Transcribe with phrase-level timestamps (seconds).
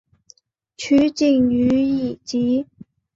[0.77, 2.65] 取景于以及。